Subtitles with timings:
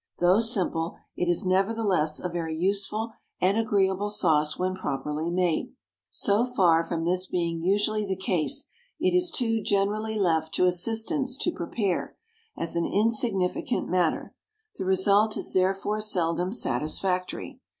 [0.17, 5.73] Though simple, it is nevertheless a very useful and agreeable sauce when properly made.
[6.09, 8.65] So far from this being usually the case,
[8.99, 12.17] it is too generally left to assistants to prepare,
[12.57, 14.33] as an insignificant matter;
[14.75, 17.59] the result is therefore seldom satisfactory.